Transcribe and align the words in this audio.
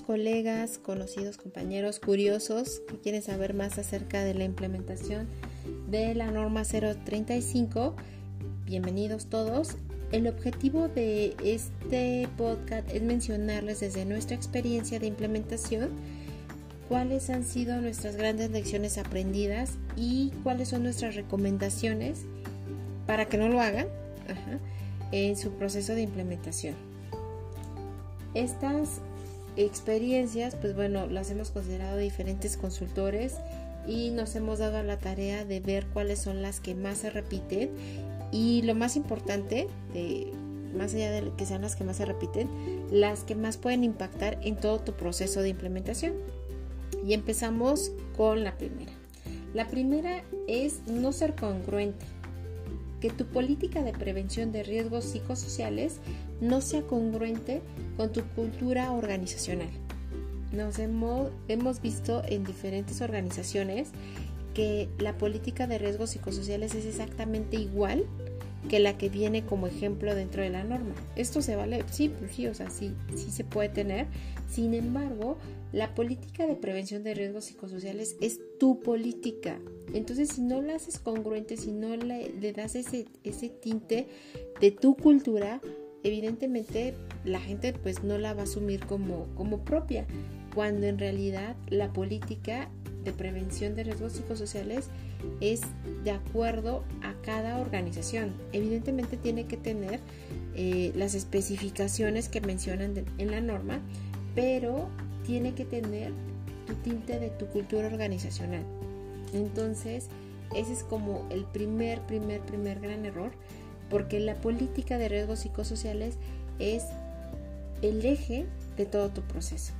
colegas, 0.00 0.78
conocidos, 0.78 1.36
compañeros, 1.36 2.00
curiosos 2.00 2.82
que 2.88 2.98
quieren 2.98 3.22
saber 3.22 3.54
más 3.54 3.78
acerca 3.78 4.24
de 4.24 4.34
la 4.34 4.44
implementación 4.44 5.28
de 5.88 6.14
la 6.14 6.30
norma 6.30 6.62
035, 6.64 7.94
bienvenidos 8.64 9.26
todos. 9.26 9.76
El 10.12 10.26
objetivo 10.26 10.88
de 10.88 11.36
este 11.44 12.28
podcast 12.36 12.88
es 12.92 13.02
mencionarles 13.02 13.80
desde 13.80 14.04
nuestra 14.04 14.36
experiencia 14.36 14.98
de 14.98 15.06
implementación 15.06 15.90
cuáles 16.88 17.30
han 17.30 17.44
sido 17.44 17.80
nuestras 17.80 18.16
grandes 18.16 18.50
lecciones 18.50 18.98
aprendidas 18.98 19.78
y 19.96 20.32
cuáles 20.42 20.68
son 20.68 20.82
nuestras 20.82 21.14
recomendaciones 21.14 22.24
para 23.06 23.26
que 23.26 23.38
no 23.38 23.48
lo 23.48 23.60
hagan 23.60 23.86
en 25.12 25.36
su 25.36 25.52
proceso 25.52 25.94
de 25.94 26.02
implementación. 26.02 26.74
Estas 28.34 29.00
experiencias, 29.64 30.54
pues 30.54 30.74
bueno, 30.74 31.06
las 31.06 31.30
hemos 31.30 31.50
considerado 31.50 31.96
diferentes 31.96 32.56
consultores 32.56 33.36
y 33.86 34.10
nos 34.10 34.34
hemos 34.36 34.58
dado 34.58 34.82
la 34.82 34.98
tarea 34.98 35.44
de 35.44 35.60
ver 35.60 35.86
cuáles 35.86 36.18
son 36.18 36.42
las 36.42 36.60
que 36.60 36.74
más 36.74 36.98
se 36.98 37.10
repiten 37.10 37.70
y 38.32 38.62
lo 38.62 38.74
más 38.74 38.96
importante, 38.96 39.66
más 40.76 40.94
allá 40.94 41.10
de 41.10 41.32
que 41.36 41.46
sean 41.46 41.62
las 41.62 41.76
que 41.76 41.84
más 41.84 41.96
se 41.96 42.04
repiten, 42.04 42.48
las 42.90 43.24
que 43.24 43.34
más 43.34 43.56
pueden 43.56 43.84
impactar 43.84 44.38
en 44.42 44.56
todo 44.56 44.78
tu 44.80 44.92
proceso 44.92 45.42
de 45.42 45.48
implementación. 45.48 46.14
Y 47.06 47.14
empezamos 47.14 47.92
con 48.16 48.44
la 48.44 48.56
primera. 48.56 48.92
La 49.54 49.66
primera 49.66 50.22
es 50.46 50.86
no 50.86 51.12
ser 51.12 51.34
congruente. 51.34 52.04
Que 53.00 53.10
tu 53.10 53.26
política 53.26 53.82
de 53.82 53.92
prevención 53.92 54.52
de 54.52 54.62
riesgos 54.62 55.04
psicosociales 55.04 56.00
no 56.40 56.60
sea 56.60 56.82
congruente 56.82 57.62
con 57.96 58.12
tu 58.12 58.22
cultura 58.34 58.92
organizacional. 58.92 59.70
Nos 60.52 60.78
hemos, 60.78 61.30
hemos 61.48 61.80
visto 61.80 62.22
en 62.26 62.44
diferentes 62.44 63.00
organizaciones 63.00 63.90
que 64.54 64.88
la 64.98 65.16
política 65.16 65.66
de 65.66 65.78
riesgos 65.78 66.10
psicosociales 66.10 66.74
es 66.74 66.84
exactamente 66.84 67.56
igual 67.56 68.04
que 68.68 68.78
la 68.78 68.98
que 68.98 69.08
viene 69.08 69.44
como 69.44 69.66
ejemplo 69.66 70.14
dentro 70.14 70.42
de 70.42 70.50
la 70.50 70.64
norma. 70.64 70.94
Esto 71.16 71.42
se 71.42 71.56
vale, 71.56 71.84
sí, 71.90 72.08
pues 72.08 72.32
sí, 72.32 72.46
o 72.46 72.54
sea, 72.54 72.70
sí, 72.70 72.94
sí 73.14 73.30
se 73.30 73.44
puede 73.44 73.68
tener. 73.68 74.06
Sin 74.48 74.74
embargo, 74.74 75.38
la 75.72 75.94
política 75.94 76.46
de 76.46 76.56
prevención 76.56 77.02
de 77.02 77.14
riesgos 77.14 77.44
psicosociales 77.44 78.16
es 78.20 78.40
tu 78.58 78.80
política. 78.80 79.58
Entonces, 79.94 80.30
si 80.30 80.42
no 80.42 80.60
la 80.60 80.74
haces 80.74 80.98
congruente, 80.98 81.56
si 81.56 81.72
no 81.72 81.96
le, 81.96 82.32
le 82.40 82.52
das 82.52 82.74
ese, 82.74 83.06
ese 83.24 83.48
tinte 83.48 84.08
de 84.60 84.70
tu 84.70 84.96
cultura, 84.96 85.60
evidentemente 86.02 86.94
la 87.24 87.40
gente 87.40 87.72
pues 87.72 88.02
no 88.02 88.18
la 88.18 88.34
va 88.34 88.42
a 88.42 88.44
asumir 88.44 88.84
como, 88.86 89.26
como 89.34 89.64
propia, 89.64 90.06
cuando 90.54 90.86
en 90.86 90.98
realidad 90.98 91.56
la 91.68 91.92
política 91.92 92.70
de 93.04 93.12
prevención 93.12 93.74
de 93.74 93.84
riesgos 93.84 94.12
psicosociales 94.12 94.88
es 95.40 95.62
de 96.04 96.10
acuerdo 96.10 96.84
a 97.02 97.14
cada 97.22 97.58
organización. 97.58 98.32
Evidentemente 98.52 99.16
tiene 99.16 99.46
que 99.46 99.56
tener 99.56 100.00
eh, 100.54 100.92
las 100.94 101.14
especificaciones 101.14 102.28
que 102.28 102.40
mencionan 102.40 103.04
en 103.18 103.30
la 103.30 103.40
norma, 103.40 103.80
pero 104.34 104.88
tiene 105.26 105.54
que 105.54 105.64
tener 105.64 106.12
tu 106.66 106.74
tinte 106.74 107.18
de 107.18 107.30
tu 107.30 107.46
cultura 107.46 107.86
organizacional. 107.86 108.64
Entonces, 109.32 110.08
ese 110.54 110.72
es 110.72 110.82
como 110.82 111.26
el 111.30 111.44
primer, 111.44 112.00
primer, 112.02 112.40
primer 112.40 112.80
gran 112.80 113.04
error, 113.04 113.30
porque 113.88 114.20
la 114.20 114.36
política 114.36 114.98
de 114.98 115.08
riesgos 115.08 115.40
psicosociales 115.40 116.16
es 116.58 116.84
el 117.82 118.04
eje 118.04 118.46
de 118.76 118.86
todo 118.86 119.10
tu 119.10 119.22
proceso. 119.22 119.72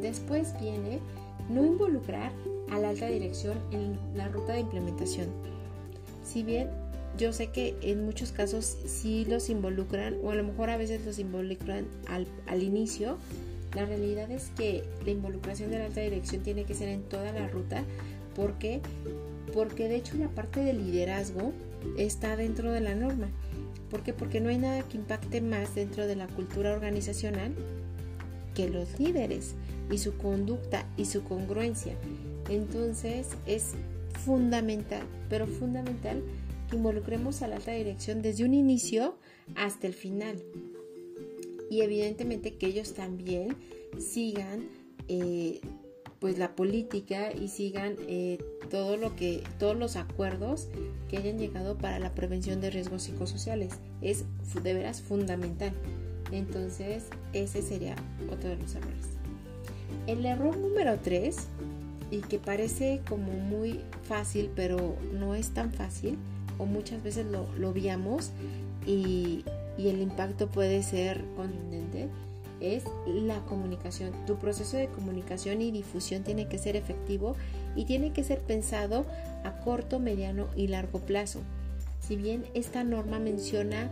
Después 0.00 0.54
viene 0.60 1.00
no 1.48 1.64
involucrar 1.64 2.32
a 2.70 2.78
la 2.78 2.90
alta 2.90 3.06
dirección 3.06 3.56
en 3.70 3.98
la 4.14 4.28
ruta 4.28 4.54
de 4.54 4.60
implementación. 4.60 5.28
Si 6.24 6.42
bien 6.42 6.68
yo 7.16 7.32
sé 7.32 7.48
que 7.48 7.76
en 7.80 8.04
muchos 8.04 8.32
casos 8.32 8.76
sí 8.86 9.24
los 9.24 9.48
involucran 9.48 10.16
o 10.22 10.30
a 10.30 10.34
lo 10.34 10.44
mejor 10.44 10.70
a 10.70 10.76
veces 10.76 11.04
los 11.04 11.18
involucran 11.18 11.86
al, 12.08 12.62
inicio, 12.62 13.16
la 13.74 13.86
realidad 13.86 14.30
es 14.30 14.50
que 14.56 14.84
la 15.04 15.12
involucración 15.12 15.70
de 15.70 15.78
la 15.78 15.86
alta 15.86 16.00
dirección 16.00 16.42
tiene 16.42 16.64
que 16.64 16.74
ser 16.74 16.88
en 16.88 17.02
toda 17.02 17.32
la 17.32 17.48
ruta 17.48 17.84
porque 18.34 18.80
porque 19.54 19.88
de 19.88 19.96
hecho 19.96 20.16
la 20.18 20.28
parte 20.28 20.60
del 20.60 20.78
liderazgo 20.78 21.52
está 21.96 22.36
dentro 22.36 22.72
de 22.72 22.80
la 22.80 22.94
norma. 22.94 23.28
¿Por 23.90 24.02
qué? 24.02 24.12
Porque 24.12 24.40
no 24.40 24.48
hay 24.48 24.58
nada 24.58 24.82
que 24.82 24.98
impacte 24.98 25.40
más 25.40 25.74
dentro 25.74 26.06
de 26.06 26.16
la 26.16 26.26
cultura 26.26 26.72
organizacional 26.72 27.54
que 28.56 28.68
los 28.68 28.98
líderes 28.98 29.54
y 29.90 29.98
su 29.98 30.16
conducta 30.16 30.88
y 30.96 31.04
su 31.04 31.22
congruencia. 31.22 31.94
Entonces 32.48 33.28
es 33.46 33.74
fundamental, 34.24 35.02
pero 35.28 35.46
fundamental 35.46 36.22
que 36.68 36.76
involucremos 36.76 37.42
a 37.42 37.48
la 37.48 37.56
alta 37.56 37.72
dirección 37.72 38.22
desde 38.22 38.44
un 38.44 38.54
inicio 38.54 39.16
hasta 39.54 39.86
el 39.86 39.94
final. 39.94 40.42
Y 41.70 41.82
evidentemente 41.82 42.54
que 42.54 42.66
ellos 42.66 42.94
también 42.94 43.54
sigan 43.98 44.68
eh, 45.08 45.60
pues 46.18 46.38
la 46.38 46.56
política 46.56 47.32
y 47.32 47.48
sigan 47.48 47.96
eh, 48.08 48.38
todo 48.70 48.96
lo 48.96 49.14
que 49.16 49.42
todos 49.58 49.76
los 49.76 49.96
acuerdos 49.96 50.68
que 51.08 51.18
hayan 51.18 51.38
llegado 51.38 51.76
para 51.76 51.98
la 51.98 52.14
prevención 52.14 52.60
de 52.60 52.70
riesgos 52.70 53.02
psicosociales 53.02 53.74
es 54.00 54.24
de 54.62 54.74
veras 54.74 55.02
fundamental 55.02 55.72
entonces 56.32 57.04
ese 57.32 57.62
sería 57.62 57.94
otro 58.32 58.50
de 58.50 58.56
los 58.56 58.74
errores 58.74 59.06
el 60.06 60.24
error 60.26 60.56
número 60.56 60.98
3 60.98 61.36
y 62.10 62.18
que 62.18 62.38
parece 62.38 63.00
como 63.08 63.32
muy 63.32 63.80
fácil 64.02 64.50
pero 64.54 64.96
no 65.12 65.34
es 65.34 65.50
tan 65.50 65.72
fácil 65.72 66.18
o 66.58 66.66
muchas 66.66 67.02
veces 67.02 67.26
lo, 67.26 67.46
lo 67.56 67.72
viamos 67.72 68.30
y, 68.86 69.44
y 69.76 69.88
el 69.88 70.00
impacto 70.00 70.48
puede 70.48 70.82
ser 70.82 71.24
contundente 71.36 72.08
es 72.60 72.84
la 73.06 73.40
comunicación. 73.40 74.12
Tu 74.26 74.36
proceso 74.36 74.76
de 74.76 74.88
comunicación 74.88 75.60
y 75.60 75.70
difusión 75.70 76.22
tiene 76.22 76.48
que 76.48 76.58
ser 76.58 76.76
efectivo 76.76 77.36
y 77.74 77.84
tiene 77.84 78.12
que 78.12 78.24
ser 78.24 78.40
pensado 78.40 79.04
a 79.44 79.52
corto, 79.60 79.98
mediano 79.98 80.48
y 80.56 80.68
largo 80.68 81.00
plazo. 81.00 81.40
Si 82.00 82.16
bien 82.16 82.44
esta 82.54 82.84
norma 82.84 83.18
menciona 83.18 83.90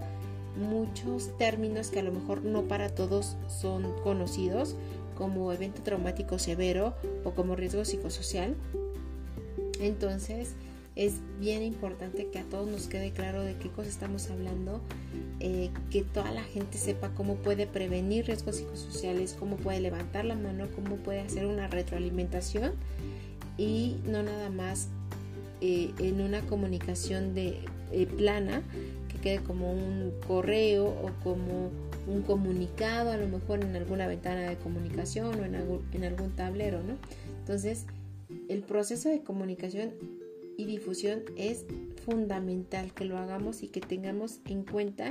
muchos 0.56 1.37
términos 1.38 1.88
que 1.88 2.00
a 2.00 2.03
lo 2.03 2.12
mejor 2.12 2.42
no 2.42 2.62
para 2.62 2.88
todos 2.88 3.37
son 3.48 3.84
conocidos, 4.03 4.76
como 5.16 5.53
evento 5.53 5.82
traumático 5.82 6.38
severo 6.38 6.94
o 7.25 7.32
como 7.32 7.56
riesgo 7.56 7.84
psicosocial, 7.84 8.56
entonces 9.81 10.54
es 10.97 11.14
bien 11.41 11.62
importante 11.62 12.28
que 12.28 12.38
a 12.38 12.44
todos 12.44 12.69
nos 12.69 12.87
quede 12.87 13.10
claro 13.10 13.43
de 13.43 13.56
qué 13.56 13.69
cosa 13.69 13.88
estamos 13.88 14.31
hablando, 14.31 14.81
eh, 15.41 15.70
que 15.91 16.03
toda 16.03 16.31
la 16.31 16.44
gente 16.44 16.78
sepa 16.78 17.10
cómo 17.10 17.34
puede 17.37 17.66
prevenir 17.66 18.26
riesgos 18.26 18.56
psicosociales, 18.56 19.34
cómo 19.38 19.56
puede 19.56 19.81
levantar 19.81 20.25
la 20.25 20.37
mano, 20.37 20.69
cómo 20.75 20.97
puede 20.97 21.20
hacer 21.20 21.47
una 21.47 21.66
retroalimentación 21.66 22.72
y 23.59 23.97
no 24.04 24.22
nada 24.22 24.50
más 24.50 24.88
eh, 25.60 25.93
en 25.98 26.20
una 26.20 26.43
comunicación 26.43 27.34
de 27.34 27.59
eh, 27.91 28.06
plana 28.06 28.62
quede 29.24 29.42
como 29.42 29.72
un 29.72 30.12
correo 30.26 30.86
o 30.86 31.10
como 31.24 31.70
un 32.06 32.22
comunicado, 32.26 33.10
a 33.10 33.16
lo 33.16 33.26
mejor 33.26 33.64
en 33.64 33.74
alguna 33.74 34.06
ventana 34.06 34.42
de 34.50 34.56
comunicación 34.56 35.40
o 35.40 35.44
en 35.46 35.54
algún, 35.54 35.82
en 35.92 36.04
algún 36.04 36.36
tablero, 36.36 36.82
¿no? 36.82 36.98
Entonces, 37.38 37.86
el 38.50 38.62
proceso 38.62 39.08
de 39.08 39.22
comunicación 39.22 39.94
y 40.58 40.66
difusión 40.66 41.22
es 41.38 41.64
fundamental 42.04 42.92
que 42.92 43.06
lo 43.06 43.16
hagamos 43.16 43.62
y 43.62 43.68
que 43.68 43.80
tengamos 43.80 44.40
en 44.44 44.62
cuenta 44.62 45.10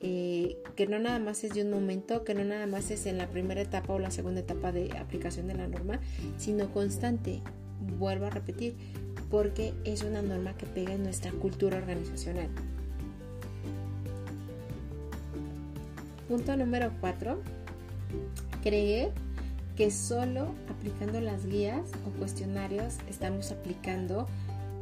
eh, 0.00 0.56
que 0.74 0.86
no 0.86 0.98
nada 0.98 1.18
más 1.18 1.44
es 1.44 1.52
de 1.52 1.62
un 1.62 1.70
momento, 1.70 2.24
que 2.24 2.34
no 2.34 2.44
nada 2.44 2.66
más 2.66 2.90
es 2.90 3.04
en 3.04 3.18
la 3.18 3.28
primera 3.28 3.60
etapa 3.60 3.92
o 3.92 3.98
la 3.98 4.10
segunda 4.10 4.40
etapa 4.40 4.72
de 4.72 4.96
aplicación 4.96 5.46
de 5.46 5.54
la 5.54 5.68
norma, 5.68 6.00
sino 6.38 6.72
constante. 6.72 7.42
Vuelvo 7.98 8.26
a 8.26 8.30
repetir, 8.30 8.76
porque 9.30 9.74
es 9.84 10.02
una 10.04 10.22
norma 10.22 10.56
que 10.56 10.64
pega 10.64 10.94
en 10.94 11.02
nuestra 11.02 11.32
cultura 11.32 11.76
organizacional. 11.76 12.48
Punto 16.32 16.56
número 16.56 16.90
4. 17.02 17.42
Creer 18.62 19.10
que 19.76 19.90
solo 19.90 20.46
aplicando 20.70 21.20
las 21.20 21.44
guías 21.44 21.82
o 22.06 22.18
cuestionarios 22.18 22.94
estamos 23.06 23.52
aplicando 23.52 24.26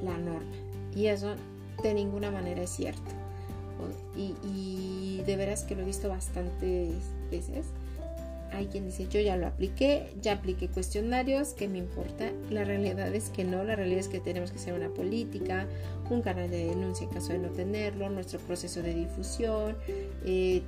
la 0.01 0.17
norma. 0.17 0.53
Y 0.95 1.07
eso 1.07 1.35
de 1.83 1.93
ninguna 1.93 2.31
manera 2.31 2.63
es 2.63 2.71
cierto. 2.71 3.11
Y, 4.17 5.23
de 5.27 5.37
veras 5.37 5.65
que 5.65 5.75
lo 5.75 5.83
he 5.83 5.87
visto 5.87 6.09
bastantes 6.09 6.95
veces. 7.33 7.67
Hay 8.53 8.67
quien 8.67 8.85
dice, 8.85 9.09
yo 9.09 9.19
ya 9.19 9.37
lo 9.37 9.49
apliqué, 9.49 10.15
ya 10.23 10.35
apliqué 10.35 10.69
cuestionarios, 10.69 11.53
¿qué 11.55 11.67
me 11.67 11.79
importa? 11.79 12.31
La 12.51 12.63
realidad 12.63 13.13
es 13.13 13.29
que 13.29 13.43
no, 13.43 13.65
la 13.65 13.75
realidad 13.75 13.99
es 13.99 14.09
que 14.09 14.21
tenemos 14.21 14.53
que 14.53 14.59
hacer 14.59 14.75
una 14.75 14.89
política, 14.89 15.67
un 16.11 16.23
canal 16.23 16.49
de 16.49 16.67
denuncia 16.67 17.07
en 17.09 17.13
caso 17.13 17.33
de 17.33 17.41
no 17.41 17.49
tenerlo, 17.49 18.09
nuestro 18.09 18.39
proceso 18.39 18.83
de 18.83 18.95
difusión, 18.95 19.77
eh, 20.25 20.63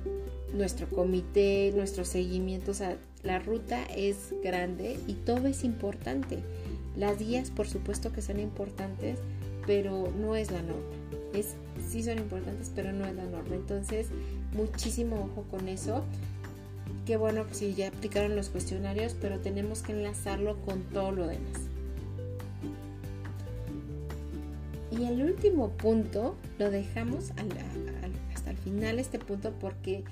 nuestro 0.53 0.87
comité, 0.89 1.71
nuestro 1.75 2.05
seguimiento, 2.05 2.71
o 2.71 2.73
sea, 2.73 2.97
la 3.23 3.39
ruta 3.39 3.83
es 3.85 4.33
grande 4.43 4.99
y 5.07 5.13
todo 5.13 5.47
es 5.47 5.63
importante. 5.63 6.39
Las 6.95 7.19
guías, 7.19 7.49
por 7.49 7.67
supuesto 7.67 8.11
que 8.11 8.21
son 8.21 8.39
importantes, 8.39 9.19
pero 9.65 10.11
no 10.19 10.35
es 10.35 10.51
la 10.51 10.61
norma. 10.61 10.83
Es, 11.33 11.55
sí 11.89 12.03
son 12.03 12.17
importantes, 12.19 12.71
pero 12.75 12.91
no 12.91 13.05
es 13.05 13.15
la 13.15 13.25
norma. 13.25 13.55
Entonces, 13.55 14.07
muchísimo 14.53 15.15
ojo 15.31 15.45
con 15.49 15.67
eso. 15.67 16.03
Qué 17.05 17.17
bueno 17.17 17.47
que 17.47 17.55
sí 17.55 17.73
ya 17.73 17.87
aplicaron 17.87 18.35
los 18.35 18.49
cuestionarios, 18.49 19.15
pero 19.19 19.39
tenemos 19.39 19.81
que 19.81 19.93
enlazarlo 19.93 20.57
con 20.61 20.83
todo 20.83 21.11
lo 21.11 21.27
demás. 21.27 21.61
Y 24.91 25.05
el 25.05 25.23
último 25.23 25.69
punto 25.69 26.35
lo 26.59 26.69
dejamos 26.69 27.31
hasta 28.35 28.51
el 28.51 28.57
final, 28.57 28.99
este 28.99 29.17
punto, 29.17 29.51
porque 29.59 30.03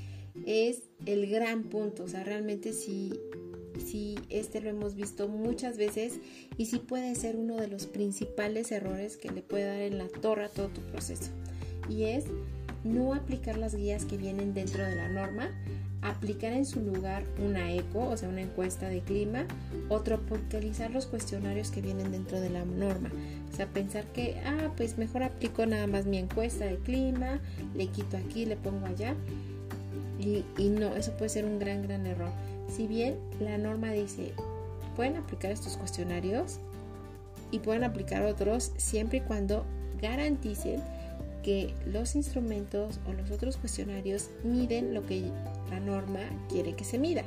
es 0.45 0.83
el 1.05 1.27
gran 1.27 1.63
punto. 1.63 2.03
O 2.03 2.07
sea, 2.07 2.23
realmente 2.23 2.73
sí, 2.73 3.13
sí, 3.79 4.15
este 4.29 4.61
lo 4.61 4.69
hemos 4.69 4.95
visto 4.95 5.27
muchas 5.27 5.77
veces 5.77 6.19
y 6.57 6.65
sí 6.65 6.79
puede 6.79 7.15
ser 7.15 7.35
uno 7.35 7.57
de 7.57 7.67
los 7.67 7.87
principales 7.87 8.71
errores 8.71 9.17
que 9.17 9.31
le 9.31 9.41
puede 9.41 9.65
dar 9.65 9.81
en 9.81 9.97
la 9.97 10.07
torre 10.07 10.45
a 10.45 10.49
todo 10.49 10.67
tu 10.69 10.81
proceso. 10.81 11.31
Y 11.89 12.03
es 12.03 12.25
no 12.83 13.13
aplicar 13.13 13.57
las 13.57 13.75
guías 13.75 14.05
que 14.05 14.17
vienen 14.17 14.53
dentro 14.53 14.83
de 14.83 14.95
la 14.95 15.09
norma, 15.09 15.49
aplicar 16.01 16.53
en 16.53 16.65
su 16.65 16.81
lugar 16.81 17.23
una 17.37 17.71
eco, 17.73 18.07
o 18.09 18.17
sea, 18.17 18.29
una 18.29 18.41
encuesta 18.41 18.89
de 18.89 19.01
clima, 19.01 19.45
o 19.89 20.01
tropicalizar 20.01 20.91
los 20.91 21.05
cuestionarios 21.05 21.69
que 21.69 21.81
vienen 21.81 22.11
dentro 22.11 22.39
de 22.39 22.49
la 22.49 22.65
norma. 22.65 23.11
O 23.51 23.55
sea, 23.55 23.67
pensar 23.67 24.05
que, 24.13 24.41
ah, 24.45 24.71
pues 24.75 24.97
mejor 24.97 25.23
aplico 25.23 25.65
nada 25.65 25.87
más 25.87 26.05
mi 26.05 26.17
encuesta 26.17 26.65
de 26.65 26.77
clima, 26.77 27.39
le 27.75 27.87
quito 27.87 28.17
aquí, 28.17 28.45
le 28.45 28.55
pongo 28.55 28.87
allá. 28.87 29.15
Y, 30.21 30.69
no, 30.69 30.95
eso 30.95 31.11
puede 31.13 31.29
ser 31.29 31.45
un 31.45 31.59
gran, 31.59 31.81
gran 31.81 32.05
error. 32.05 32.29
Si 32.69 32.87
bien 32.87 33.17
la 33.39 33.57
norma 33.57 33.91
dice, 33.91 34.33
pueden 34.95 35.17
aplicar 35.17 35.51
estos 35.51 35.77
cuestionarios 35.77 36.59
y 37.49 37.59
pueden 37.59 37.83
aplicar 37.83 38.23
otros 38.23 38.71
siempre 38.77 39.17
y 39.17 39.21
cuando 39.21 39.65
garanticen 40.01 40.81
que 41.43 41.73
los 41.85 42.15
instrumentos 42.15 42.99
o 43.07 43.13
los 43.13 43.31
otros 43.31 43.57
cuestionarios 43.57 44.29
miden 44.43 44.93
lo 44.93 45.05
que 45.05 45.23
la 45.69 45.79
norma 45.79 46.19
quiere 46.49 46.75
que 46.75 46.83
se 46.83 46.99
mida. 46.99 47.23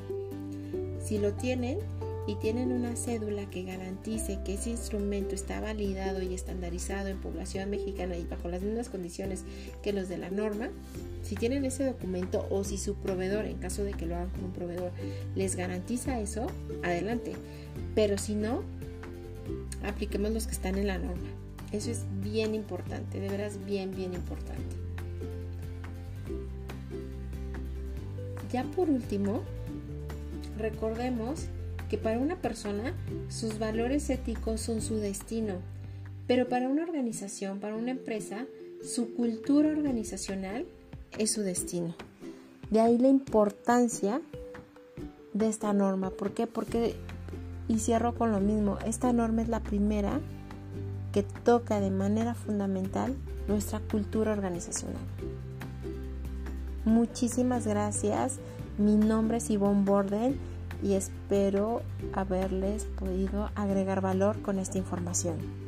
Si 1.04 1.18
lo 1.18 1.32
tienen 1.32 1.78
y 2.26 2.36
tienen 2.36 2.72
una 2.72 2.96
cédula 2.96 3.50
que 3.50 3.64
garantice 3.64 4.38
que 4.44 4.54
ese 4.54 4.70
instrumento 4.70 5.34
está 5.34 5.60
validado 5.60 6.22
y 6.22 6.32
estandarizado 6.32 7.08
en 7.08 7.18
población 7.18 7.68
mexicana 7.68 8.16
y 8.16 8.24
bajo 8.24 8.48
las 8.48 8.62
mismas 8.62 8.88
condiciones 8.88 9.44
que 9.82 9.92
los 9.92 10.08
de 10.08 10.16
la 10.16 10.30
norma, 10.30 10.70
si 11.22 11.34
tienen 11.34 11.64
ese 11.64 11.84
documento 11.84 12.46
o 12.50 12.64
si 12.64 12.78
su 12.78 12.94
proveedor, 12.94 13.44
en 13.44 13.58
caso 13.58 13.84
de 13.84 13.92
que 13.92 14.06
lo 14.06 14.16
hagan 14.16 14.30
con 14.30 14.44
un 14.44 14.52
proveedor, 14.52 14.90
les 15.34 15.56
garantiza 15.56 16.20
eso, 16.20 16.46
adelante. 16.82 17.34
Pero 17.94 18.16
si 18.16 18.34
no, 18.34 18.62
apliquemos 19.84 20.32
los 20.32 20.46
que 20.46 20.52
están 20.52 20.76
en 20.78 20.86
la 20.86 20.98
norma. 20.98 21.28
Eso 21.72 21.90
es 21.90 22.04
bien 22.22 22.54
importante, 22.54 23.20
de 23.20 23.28
veras 23.28 23.58
bien, 23.66 23.94
bien 23.94 24.14
importante. 24.14 24.76
Ya 28.52 28.62
por 28.62 28.88
último, 28.88 29.42
recordemos 30.56 31.48
que 31.94 31.98
para 31.98 32.18
una 32.18 32.34
persona 32.34 32.92
sus 33.28 33.60
valores 33.60 34.10
éticos 34.10 34.60
son 34.60 34.82
su 34.82 34.96
destino, 34.96 35.58
pero 36.26 36.48
para 36.48 36.68
una 36.68 36.82
organización, 36.82 37.60
para 37.60 37.76
una 37.76 37.92
empresa, 37.92 38.46
su 38.82 39.14
cultura 39.14 39.68
organizacional 39.68 40.66
es 41.18 41.30
su 41.30 41.42
destino. 41.42 41.94
De 42.68 42.80
ahí 42.80 42.98
la 42.98 43.06
importancia 43.06 44.20
de 45.34 45.48
esta 45.48 45.72
norma. 45.72 46.10
¿Por 46.10 46.32
qué? 46.32 46.48
Porque, 46.48 46.96
y 47.68 47.78
cierro 47.78 48.16
con 48.16 48.32
lo 48.32 48.40
mismo, 48.40 48.76
esta 48.84 49.12
norma 49.12 49.42
es 49.42 49.48
la 49.48 49.60
primera 49.60 50.18
que 51.12 51.22
toca 51.22 51.78
de 51.78 51.92
manera 51.92 52.34
fundamental 52.34 53.14
nuestra 53.46 53.78
cultura 53.78 54.32
organizacional. 54.32 54.96
Muchísimas 56.84 57.68
gracias. 57.68 58.40
Mi 58.78 58.96
nombre 58.96 59.36
es 59.36 59.48
Yvonne 59.48 59.84
Borden 59.84 60.53
y 60.82 60.94
espero 60.94 61.82
haberles 62.12 62.84
podido 62.84 63.50
agregar 63.54 64.00
valor 64.00 64.40
con 64.42 64.58
esta 64.58 64.78
información. 64.78 65.63